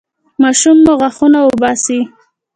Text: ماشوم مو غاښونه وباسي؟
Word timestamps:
ماشوم 0.41 0.77
مو 0.85 0.93
غاښونه 0.99 1.39
وباسي؟ 1.43 1.99